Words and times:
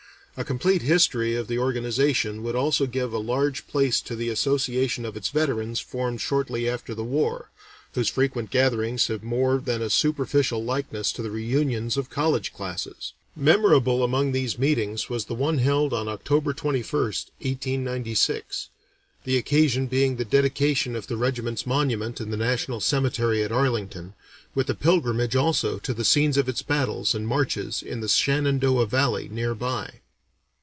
A 0.37 0.45
complete 0.45 0.81
history 0.83 1.35
of 1.35 1.49
the 1.49 1.59
organization 1.59 2.41
would 2.41 2.55
also 2.55 2.85
give 2.87 3.11
a 3.11 3.17
large 3.19 3.67
place 3.67 3.99
to 4.01 4.15
the 4.15 4.29
association 4.29 5.03
of 5.05 5.17
its 5.17 5.27
veterans 5.27 5.81
formed 5.81 6.21
shortly 6.21 6.69
after 6.69 6.95
the 6.95 7.03
war, 7.03 7.51
whose 7.95 8.07
frequent 8.07 8.49
gatherings 8.49 9.07
have 9.07 9.23
more 9.23 9.57
than 9.57 9.81
a 9.81 9.89
superficial 9.89 10.63
likeness 10.63 11.11
to 11.11 11.21
the 11.21 11.29
reunions 11.29 11.97
of 11.97 12.09
college 12.09 12.53
classes. 12.53 13.11
Memorable 13.35 14.05
among 14.05 14.31
these 14.31 14.57
meetings 14.57 15.09
was 15.09 15.25
the 15.25 15.33
one 15.35 15.57
held 15.57 15.91
on 15.91 16.07
October 16.07 16.53
21, 16.53 16.89
1896, 16.95 18.69
the 19.25 19.37
occasion 19.37 19.87
being 19.87 20.15
the 20.15 20.23
dedication 20.23 20.95
of 20.95 21.07
the 21.07 21.17
regiment's 21.17 21.67
monument 21.67 22.21
in 22.21 22.31
the 22.31 22.37
National 22.37 22.79
Cemetery 22.79 23.43
at 23.43 23.51
Arlington, 23.51 24.13
with 24.55 24.69
a 24.69 24.75
pilgrimage 24.75 25.35
also 25.35 25.77
to 25.79 25.93
the 25.93 26.05
scenes 26.05 26.37
of 26.37 26.47
its 26.47 26.61
battles 26.61 27.13
and 27.13 27.27
marches 27.27 27.83
in 27.83 27.99
the 27.99 28.07
Shenandoah 28.07 28.85
Valley 28.87 29.27
near 29.27 29.53
by. 29.53 29.95